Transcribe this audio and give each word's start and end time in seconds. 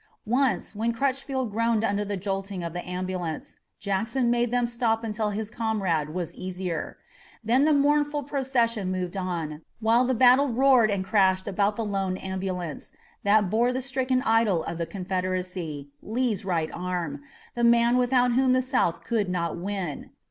Once, 0.25 0.75
when 0.75 0.91
Crutchfield 0.91 1.51
groaned 1.51 1.83
under 1.83 2.03
the 2.03 2.17
jolting 2.17 2.63
of 2.63 2.73
the 2.73 2.83
ambulance, 2.89 3.53
Jackson 3.79 4.31
made 4.31 4.49
them 4.49 4.65
stop 4.65 5.03
until 5.03 5.29
his 5.29 5.51
comrade 5.51 6.09
was 6.09 6.33
easier. 6.33 6.97
Then 7.43 7.65
the 7.65 7.73
mournful 7.73 8.23
procession 8.23 8.89
moved 8.91 9.15
on, 9.15 9.61
while 9.79 10.03
the 10.03 10.15
battle 10.15 10.47
roared 10.49 10.89
and 10.89 11.05
crashed 11.05 11.47
about 11.47 11.75
the 11.75 11.85
lone 11.85 12.17
ambulance 12.17 12.93
that 13.21 13.51
bore 13.51 13.71
the 13.71 13.79
stricken 13.79 14.23
idol 14.23 14.63
of 14.63 14.79
the 14.79 14.87
Confederacy, 14.87 15.91
Lee's 16.01 16.43
right 16.43 16.71
arm, 16.73 17.21
the 17.53 17.63
man 17.63 17.95
without 17.95 18.31
whom 18.31 18.53
the 18.53 18.61
South 18.63 19.03
could 19.03 19.29
not 19.29 19.55
win. 19.55 20.09